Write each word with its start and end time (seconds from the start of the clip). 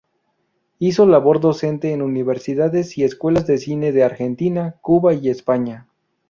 Hizo 0.79 1.05
labor 1.05 1.39
docente 1.39 1.93
en 1.93 2.01
universidades 2.01 2.97
y 2.97 3.03
escuelas 3.03 3.45
de 3.45 3.59
cine 3.59 3.91
de 3.91 4.03
Argentina, 4.03 4.79
Cuba 4.81 5.13
y 5.13 5.29
España. 5.29 5.87